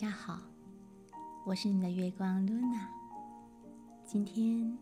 [0.00, 0.38] 大家好，
[1.44, 2.86] 我是你的月光 Luna。
[4.06, 4.78] 今天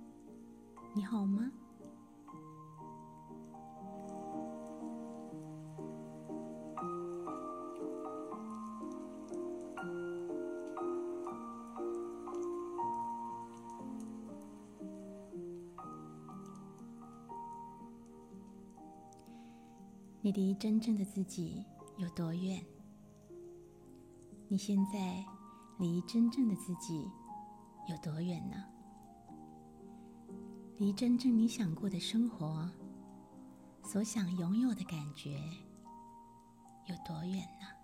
[0.93, 1.51] 你好吗？
[20.21, 21.65] 你离真正的自己
[21.97, 22.63] 有多远？
[24.49, 25.25] 你现在
[25.79, 27.11] 离真正的自己
[27.89, 28.65] 有多远呢？
[30.79, 32.71] 离真正你想过的生活、
[33.83, 35.41] 所想拥有的感觉
[36.87, 37.76] 有多远呢？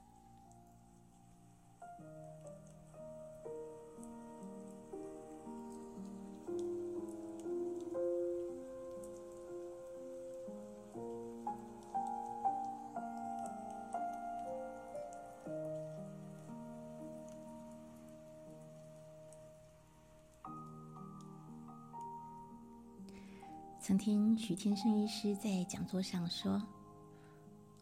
[23.83, 26.63] 曾听许天胜医师在讲座上说：“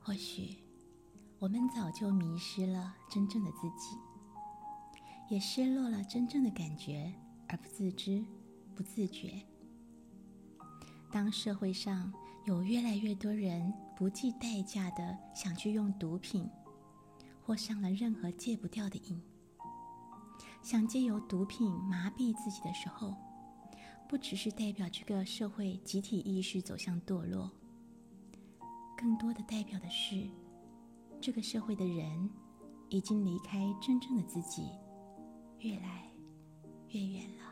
[0.01, 0.57] 或许
[1.39, 3.99] 我们早就迷失了真正的自己，
[5.29, 7.13] 也失落了真正的感觉，
[7.49, 8.25] 而不自知、
[8.75, 9.43] 不自觉。
[11.13, 12.11] 当社会上
[12.47, 16.49] 有越来越多人不计代价的想去用毒品，
[17.45, 19.23] 或上了任何戒不掉的瘾，
[20.63, 23.15] 想借由毒品麻痹自己的时候，
[24.11, 27.49] 不只是代表这个社会集体意识走向堕落，
[28.99, 30.29] 更多的代表的是，
[31.21, 32.29] 这个社会的人
[32.89, 34.69] 已经离开真正的自己，
[35.61, 36.13] 越来
[36.89, 37.45] 越远了。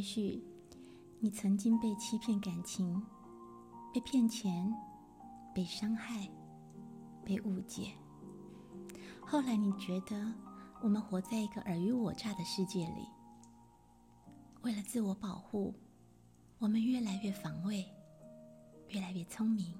[0.00, 0.42] 也许
[1.18, 3.02] 你曾经被欺骗感情，
[3.92, 4.74] 被骗钱，
[5.54, 6.26] 被伤害，
[7.22, 7.92] 被误解。
[9.20, 10.32] 后来你觉得
[10.80, 13.06] 我们活在一个尔虞我诈的世界里，
[14.62, 15.74] 为了自我保护，
[16.56, 17.84] 我们越来越防卫，
[18.88, 19.74] 越来越聪明，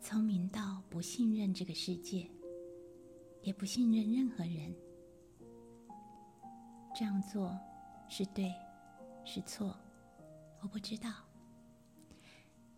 [0.00, 2.30] 聪明到不信任这个世界，
[3.42, 4.72] 也不信任任何人。
[6.94, 7.58] 这样做
[8.08, 8.54] 是对。
[9.30, 9.76] 是错，
[10.62, 11.12] 我不知道。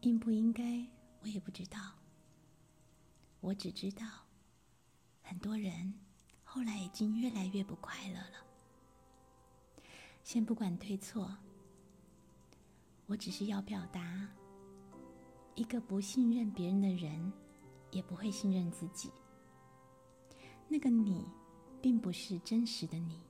[0.01, 0.85] 应不应该，
[1.23, 1.79] 我也不知道。
[3.39, 4.05] 我只知道，
[5.23, 5.95] 很多人
[6.43, 8.45] 后来已经越来越不快乐了。
[10.25, 11.33] 先不管对错，
[13.07, 14.29] 我只是要表达：
[15.55, 17.33] 一个不信任别人的人，
[17.93, 19.09] 也不会信任自己。
[20.67, 21.25] 那个你，
[21.81, 23.21] 并不是真实的你。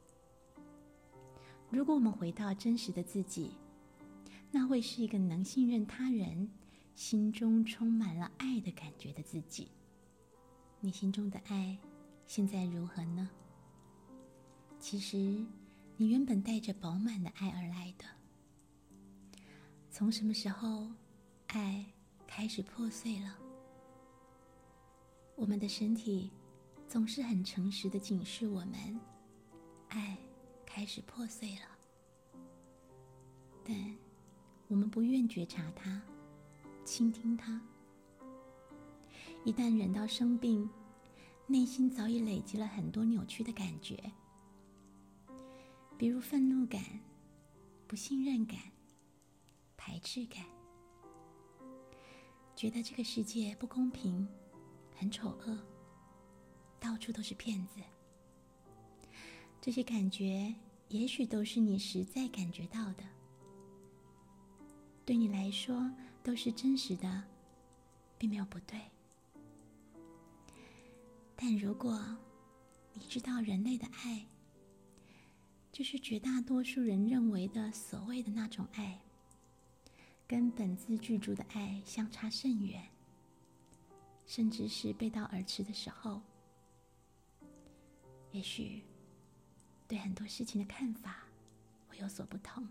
[1.71, 3.53] 如果我们回到真实的自己，
[4.51, 6.51] 那会是一个能信任他人、
[6.97, 9.69] 心中充满了爱的感觉的自己。
[10.81, 11.79] 你心中的爱
[12.27, 13.31] 现在如何呢？
[14.81, 15.17] 其实，
[15.97, 18.05] 你原本带着饱满的爱而来的。
[19.93, 20.91] 从什么时候，
[21.47, 21.87] 爱
[22.27, 23.39] 开始破碎了？
[25.37, 26.33] 我们的身体
[26.89, 29.01] 总是很诚实的警示我们：
[29.89, 30.19] 爱。
[30.73, 32.41] 开始破碎了，
[33.65, 33.77] 但
[34.69, 36.01] 我们不愿觉察它，
[36.85, 37.61] 倾听它。
[39.45, 40.71] 一旦忍到生病，
[41.49, 44.01] 内心早已累积了很多扭曲的感觉，
[45.99, 46.81] 比如愤怒感、
[47.89, 48.59] 不信任感、
[49.77, 50.45] 排斥感，
[52.55, 54.27] 觉得这个世界不公平、
[54.97, 55.59] 很丑恶，
[56.78, 57.81] 到处都是骗子。
[59.60, 60.54] 这些感觉
[60.89, 63.04] 也许都是你实在感觉到的，
[65.04, 65.91] 对你来说
[66.22, 67.22] 都是真实的，
[68.16, 68.80] 并没有不对。
[71.36, 72.03] 但如果
[72.95, 74.27] 你知道人类的爱，
[75.71, 78.98] 就是绝大多数人认为的所谓的那种爱，
[80.27, 82.83] 跟本自具足的爱相差甚远，
[84.27, 86.22] 甚至是背道而驰的时候，
[88.33, 88.83] 也许。
[89.91, 91.25] 对很多事情的看法
[91.89, 92.69] 会有所不同。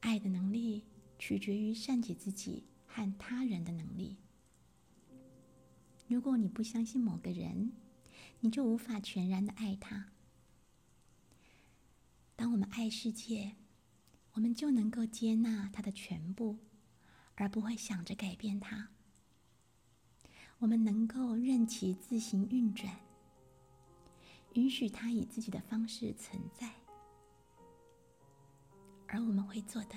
[0.00, 0.84] 爱的能力
[1.18, 4.18] 取决于善解自己和他人的能力。
[6.06, 7.72] 如果你不相信某个人，
[8.40, 10.12] 你就无法全然的爱他。
[12.36, 13.56] 当我们爱世界，
[14.32, 16.58] 我们就能够接纳他的全部，
[17.36, 18.90] 而不会想着改变他。
[20.58, 22.94] 我们能够任其自行运转。
[24.54, 26.70] 允许他以自己的方式存在，
[29.08, 29.96] 而我们会做的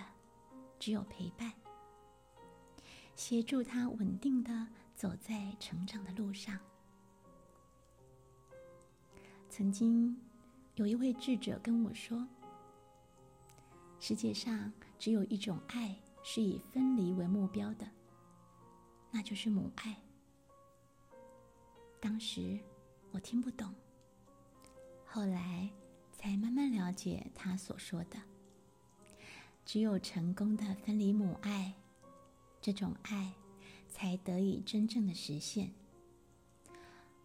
[0.79, 1.51] 只有陪伴，
[3.15, 6.57] 协助他稳定的走在成长的路上。
[9.49, 10.17] 曾经
[10.75, 12.27] 有一位智者跟我说
[13.99, 17.85] ：“世界上只有一种爱是以分离为目标的，
[19.11, 19.97] 那就是母爱。”
[22.01, 22.59] 当时
[23.11, 23.73] 我听不懂，
[25.15, 25.69] 后来
[26.11, 28.19] 才慢慢了解他所说的。
[29.65, 31.73] 只有成功的分离母爱，
[32.61, 33.31] 这种爱
[33.87, 35.71] 才得以真正的实现。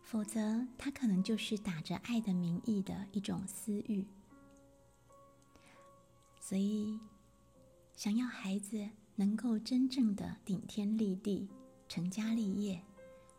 [0.05, 4.07] 否则，他可能就是打着爱的名义的一种私欲。
[6.39, 6.97] 所以，
[7.97, 11.49] 想要孩子能够真正的顶天立地、
[11.89, 12.81] 成家立业、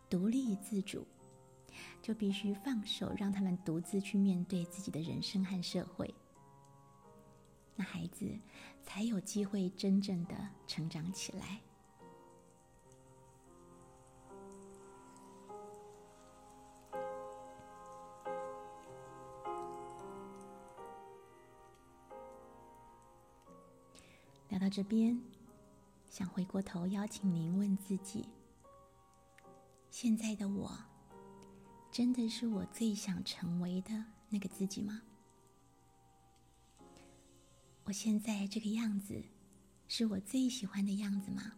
[0.10, 1.08] 独立自主，
[2.02, 6.14] 就必须放手，让他们独自去面对自己的人生和社会。
[7.76, 8.28] 那孩子
[8.84, 10.36] 才有机会真正的
[10.68, 11.62] 成长起来。
[24.50, 25.18] 聊到这边，
[26.10, 28.28] 想回过头邀请您问自己：
[29.90, 30.78] 现在的我，
[31.92, 35.02] 真的是我最想成为的那个自己吗？
[37.84, 39.22] 我现在这个样子，
[39.90, 41.52] 是我最喜欢的样子吗？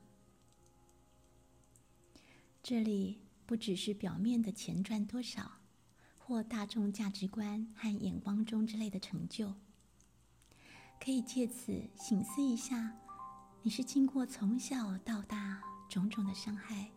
[2.64, 5.60] 这里不只是表面的钱赚多少，
[6.18, 9.54] 或大众价值观和眼光中之类的成就。
[11.00, 12.96] 可以借此醒思一下，
[13.62, 16.90] 你是经过从小到大种种的伤害、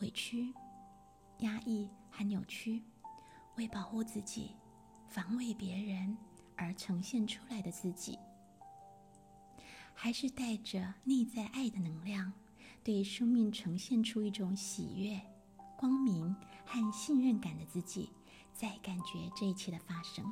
[0.00, 0.52] 委屈、
[1.42, 2.82] 压抑和扭曲，
[3.56, 4.56] 为保护自己、
[5.08, 6.16] 防卫别人
[6.56, 8.18] 而呈现出来的自己，
[9.92, 12.32] 还是带着内在爱的能量，
[12.82, 15.20] 对生命呈现出一种喜悦、
[15.76, 16.34] 光明
[16.64, 18.10] 和信任感的自己，
[18.52, 20.24] 在感觉这一切的发生？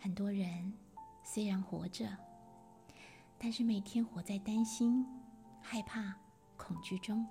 [0.00, 0.72] 很多人
[1.22, 2.16] 虽然活着，
[3.38, 5.06] 但是每天活在担心、
[5.62, 6.16] 害怕、
[6.56, 7.24] 恐惧中。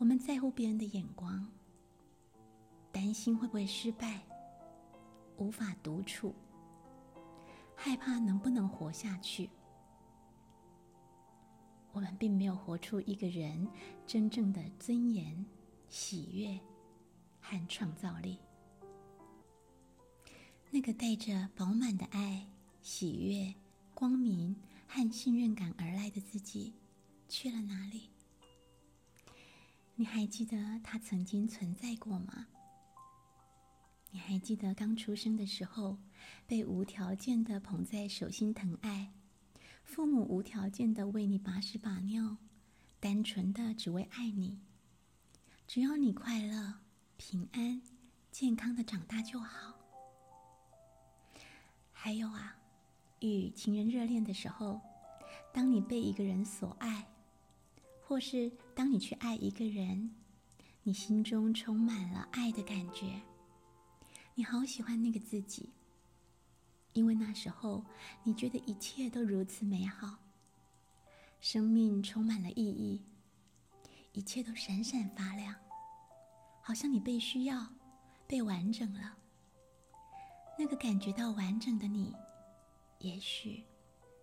[0.00, 1.46] 我们在乎别人的眼光，
[2.90, 4.22] 担心会不会失败，
[5.36, 6.34] 无法独处，
[7.76, 9.50] 害怕能不能活下去。
[11.92, 13.68] 我们并没有活出一个人
[14.06, 15.44] 真正的尊严、
[15.90, 16.58] 喜悦
[17.38, 18.38] 和创造力。
[20.70, 22.48] 那个带着饱满的爱、
[22.80, 23.54] 喜悦、
[23.92, 24.56] 光明
[24.88, 26.72] 和信任感而来的自己，
[27.28, 28.08] 去了哪里？
[30.00, 32.46] 你还记得他曾经存在过吗？
[34.10, 35.98] 你还记得刚出生的时候，
[36.46, 39.12] 被无条件的捧在手心疼爱，
[39.84, 42.38] 父母无条件的为你把屎把尿，
[42.98, 44.58] 单纯的只为爱你，
[45.66, 46.76] 只要你快乐、
[47.18, 47.82] 平安、
[48.30, 49.74] 健康的长大就好。
[51.92, 52.56] 还有啊，
[53.20, 54.80] 与情人热恋的时候，
[55.52, 57.06] 当你被一个人所爱，
[58.10, 60.10] 或是当你去爱一个人，
[60.82, 63.22] 你心中充满了爱的感觉，
[64.34, 65.70] 你好喜欢那个自己，
[66.92, 67.84] 因为那时候
[68.24, 70.18] 你觉得一切都如此美好，
[71.40, 73.00] 生命充满了意义，
[74.10, 75.54] 一切都闪闪发亮，
[76.60, 77.64] 好像你被需要，
[78.26, 79.16] 被完整了。
[80.58, 82.12] 那个感觉到完整的你，
[82.98, 83.62] 也许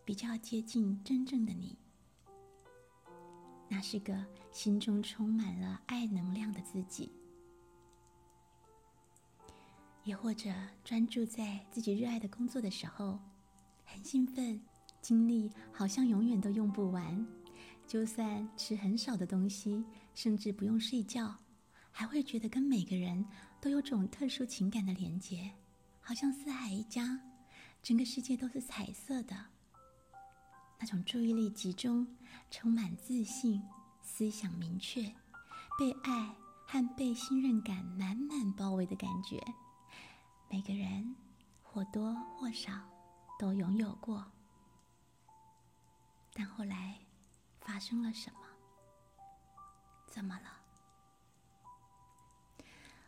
[0.03, 1.77] 比较接近真正的你。
[3.69, 7.12] 那是个心中充满了爱能量的自己，
[10.03, 10.50] 也或者
[10.83, 13.19] 专注在自己热爱的工作的时候，
[13.86, 14.59] 很兴奋，
[15.01, 17.27] 精力好像永远都用不完。
[17.86, 19.83] 就算吃很少的东西，
[20.13, 21.36] 甚至不用睡觉，
[21.91, 23.25] 还会觉得跟每个人
[23.62, 25.51] 都有种特殊情感的连结。
[26.01, 27.19] 好像四海一家，
[27.81, 29.36] 整个世界都是彩色的。
[30.79, 32.07] 那种注意力集中、
[32.50, 33.62] 充满自信、
[34.01, 35.01] 思想明确、
[35.77, 39.41] 被爱和被信任感满满包围的感觉，
[40.50, 41.15] 每个人
[41.63, 42.72] 或多或少
[43.39, 44.25] 都拥有过。
[46.34, 47.00] 但后来
[47.60, 48.39] 发生了什么？
[50.07, 50.62] 怎么了？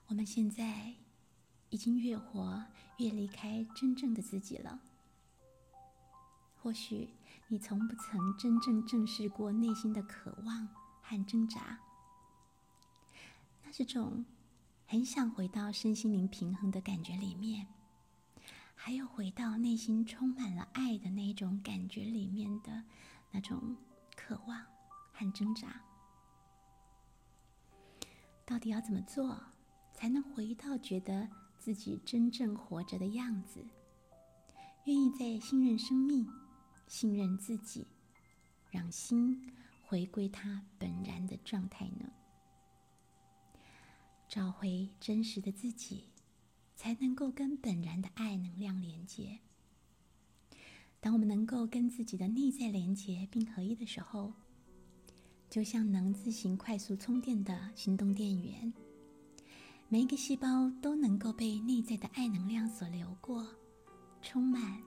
[0.07, 0.93] 我们现在
[1.69, 2.63] 已经越活。
[2.99, 4.77] 越离开真正的自己了。
[6.61, 7.09] 或许
[7.51, 10.67] 你从不曾真正正视过内心的渴望
[11.01, 11.79] 和挣扎，
[13.63, 14.23] 那是种
[14.85, 17.65] 很想回到身心灵平衡的感觉里面，
[18.75, 22.83] 还有回到内心充满了爱的那种感觉里面的
[23.31, 23.75] 那种
[24.15, 24.63] 渴望
[25.11, 25.81] 和挣扎。
[28.45, 29.41] 到底要怎么做，
[29.91, 31.27] 才能回到觉得
[31.57, 33.65] 自己真正活着的样子？
[34.85, 36.27] 愿意在信任生命、
[36.89, 37.88] 信任自己，
[38.72, 39.53] 让心
[39.86, 42.12] 回归它本然的状态呢？
[44.27, 46.10] 找回真实的自己，
[46.75, 49.39] 才能够跟本然的爱能量连接。
[51.00, 54.34] 当我们能够跟自己的内在连接并合一的时候，
[55.48, 58.74] 就像能自行快速充电的行动电源，
[59.88, 63.48] 每一个细胞都能够被内在的爱能量所流过，
[64.24, 64.81] 充满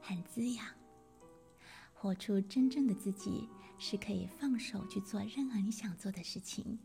[0.00, 0.81] 和滋养。
[2.02, 6.76] 活出真正的自己，是可以放手去做任何你想做的事情，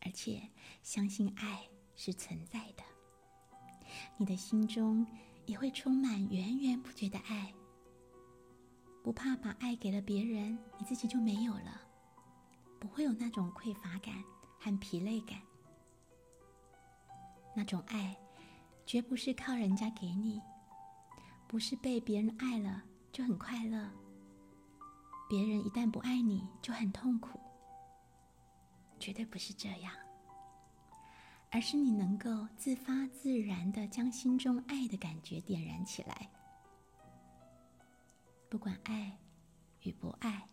[0.00, 0.42] 而且
[0.82, 1.64] 相信爱
[1.94, 2.82] 是存在的。
[4.16, 5.06] 你的心中
[5.46, 7.54] 也会充满源源不绝的爱，
[9.00, 11.80] 不怕把爱给了别人，你自己就没有了。
[12.80, 14.12] 不会有那种匮乏感
[14.58, 15.40] 和疲累感。
[17.54, 18.18] 那种爱，
[18.84, 20.42] 绝不是靠人家给你，
[21.46, 23.88] 不是被别人爱了就很快乐。
[25.30, 27.38] 别人一旦不爱你就很痛苦，
[28.98, 29.92] 绝对不是这样。
[31.52, 36.28] 而是你能够自发自然的将心中爱的感觉点燃起来，
[38.48, 39.16] 不管爱
[39.82, 40.48] 与不爱，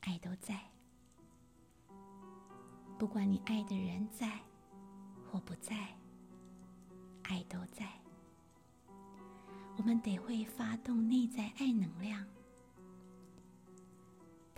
[0.00, 0.60] 爱都在。
[2.98, 4.40] 不管你爱的人在
[5.30, 5.96] 或不在，
[7.22, 7.86] 爱都在。
[9.76, 12.26] 我们得会发动内在爱能量，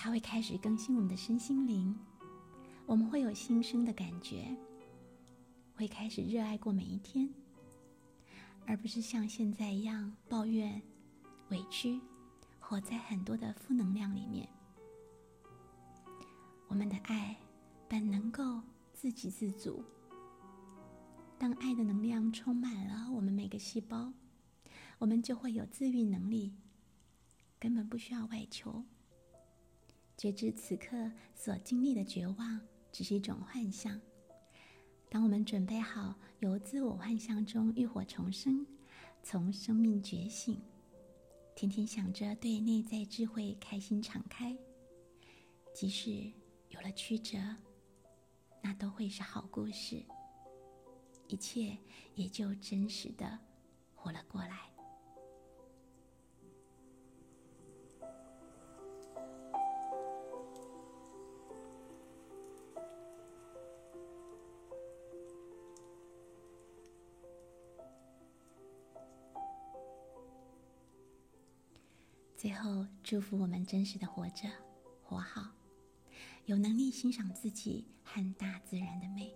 [0.03, 1.95] 它会开始更新我们的身心灵。
[2.87, 4.57] 我们会有新生的感觉，
[5.75, 7.29] 会开始热爱过每一天，
[8.67, 10.81] 而不是像现在一样抱怨、
[11.51, 12.01] 委屈，
[12.59, 14.49] 活在很多的负能量里面。
[16.67, 17.37] 我们的爱。
[17.87, 19.83] 本能够自给自足。
[21.37, 24.13] 当爱的能量充满了我们每个细胞，
[25.01, 26.55] 我们就会有自愈能力，
[27.59, 28.85] 根本不需要外求。
[30.21, 32.61] 觉知此刻所经历的绝望
[32.93, 33.99] 只是一种幻象。
[35.09, 38.67] 当我们准备好由自我幻象中浴火重生，
[39.23, 40.61] 从生命觉醒，
[41.57, 44.55] 天天想着对内在智慧开心敞开，
[45.75, 46.31] 即使
[46.69, 47.39] 有了曲折。
[48.61, 50.05] 那都会是好故事，
[51.29, 51.79] 一切
[52.15, 53.39] 也就真实的
[53.95, 54.70] 活了过来。
[72.41, 74.49] 最后，祝福我们真实的活着，
[75.03, 75.53] 活好。
[76.47, 79.31] 有能力欣赏自己和大自然的美，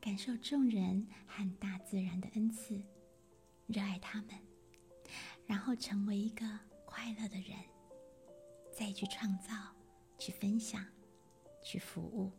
[0.00, 2.80] 感受众人和大自然的恩赐，
[3.66, 4.28] 热爱他们，
[5.44, 6.46] 然后成为一个
[6.84, 7.58] 快乐的人，
[8.70, 9.52] 再去创造、
[10.16, 10.86] 去分享、
[11.64, 12.30] 去服务。